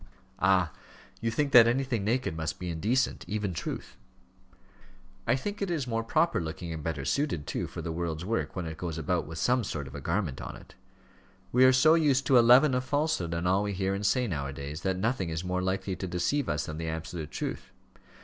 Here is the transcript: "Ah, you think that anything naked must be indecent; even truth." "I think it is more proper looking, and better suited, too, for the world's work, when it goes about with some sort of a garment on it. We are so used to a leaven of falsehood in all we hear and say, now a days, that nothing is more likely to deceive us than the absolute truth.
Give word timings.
"Ah, 0.39 0.71
you 1.21 1.29
think 1.29 1.51
that 1.51 1.67
anything 1.67 2.03
naked 2.03 2.35
must 2.35 2.57
be 2.57 2.71
indecent; 2.71 3.23
even 3.27 3.53
truth." 3.53 3.97
"I 5.27 5.35
think 5.35 5.61
it 5.61 5.69
is 5.69 5.85
more 5.85 6.03
proper 6.03 6.41
looking, 6.41 6.73
and 6.73 6.83
better 6.83 7.05
suited, 7.05 7.45
too, 7.45 7.67
for 7.67 7.83
the 7.83 7.91
world's 7.91 8.25
work, 8.25 8.55
when 8.55 8.65
it 8.65 8.79
goes 8.79 8.97
about 8.97 9.27
with 9.27 9.37
some 9.37 9.63
sort 9.63 9.85
of 9.85 9.93
a 9.93 10.01
garment 10.01 10.41
on 10.41 10.55
it. 10.55 10.73
We 11.51 11.65
are 11.65 11.71
so 11.71 11.93
used 11.93 12.25
to 12.25 12.39
a 12.39 12.41
leaven 12.41 12.73
of 12.73 12.83
falsehood 12.83 13.35
in 13.35 13.45
all 13.45 13.61
we 13.61 13.73
hear 13.73 13.93
and 13.93 14.03
say, 14.03 14.25
now 14.25 14.47
a 14.47 14.53
days, 14.53 14.81
that 14.81 14.97
nothing 14.97 15.29
is 15.29 15.43
more 15.43 15.61
likely 15.61 15.95
to 15.97 16.07
deceive 16.07 16.49
us 16.49 16.65
than 16.65 16.79
the 16.79 16.87
absolute 16.89 17.29
truth. 17.29 17.71